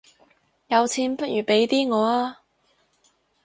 [0.69, 2.37] 有錢不如俾啲我吖